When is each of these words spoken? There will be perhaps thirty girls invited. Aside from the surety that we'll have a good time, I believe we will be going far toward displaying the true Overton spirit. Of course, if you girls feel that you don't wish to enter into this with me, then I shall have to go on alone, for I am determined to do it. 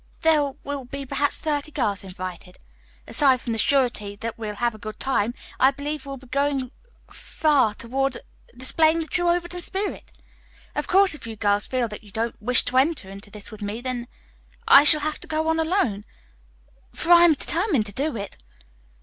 There 0.23 0.41
will 0.63 0.85
be 0.85 1.05
perhaps 1.05 1.37
thirty 1.37 1.71
girls 1.71 2.03
invited. 2.03 2.57
Aside 3.07 3.39
from 3.39 3.53
the 3.53 3.59
surety 3.59 4.15
that 4.15 4.35
we'll 4.35 4.55
have 4.55 4.73
a 4.73 4.79
good 4.79 4.99
time, 4.99 5.35
I 5.59 5.69
believe 5.69 6.07
we 6.07 6.09
will 6.09 6.17
be 6.17 6.25
going 6.25 6.71
far 7.11 7.75
toward 7.75 8.17
displaying 8.57 9.01
the 9.01 9.05
true 9.05 9.29
Overton 9.29 9.61
spirit. 9.61 10.11
Of 10.73 10.87
course, 10.87 11.13
if 11.13 11.27
you 11.27 11.35
girls 11.35 11.67
feel 11.67 11.87
that 11.87 12.03
you 12.03 12.09
don't 12.09 12.41
wish 12.41 12.65
to 12.65 12.77
enter 12.77 13.11
into 13.11 13.29
this 13.29 13.51
with 13.51 13.61
me, 13.61 13.79
then 13.79 14.07
I 14.67 14.83
shall 14.85 15.01
have 15.01 15.19
to 15.19 15.27
go 15.27 15.47
on 15.47 15.59
alone, 15.59 16.05
for 16.91 17.11
I 17.11 17.23
am 17.23 17.33
determined 17.35 17.85
to 17.85 17.93
do 17.93 18.15
it. 18.17 18.43